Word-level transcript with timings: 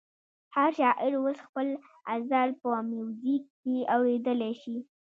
هر 0.55 0.69
شاعر 0.79 1.11
اوس 1.19 1.37
خپل 1.47 1.67
غزل 2.09 2.49
په 2.61 2.69
میوزیک 2.89 3.43
کې 3.61 3.75
اورېدلی 3.95 4.53
شي. 4.61 4.77